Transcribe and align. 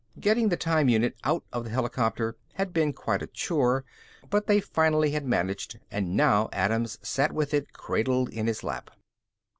Getting 0.19 0.49
the 0.49 0.57
time 0.57 0.89
unit 0.89 1.15
out 1.23 1.43
of 1.53 1.63
the 1.63 1.69
helicopter 1.69 2.35
had 2.53 2.73
been 2.73 2.91
quite 2.91 3.21
a 3.21 3.27
chore, 3.27 3.85
but 4.31 4.47
they 4.47 4.59
finally 4.59 5.11
had 5.11 5.27
managed 5.27 5.77
and 5.91 6.17
now 6.17 6.49
Adams 6.51 6.97
sat 7.03 7.31
with 7.31 7.53
it 7.53 7.71
cradled 7.73 8.29
in 8.29 8.47
his 8.47 8.63
lap. 8.63 8.89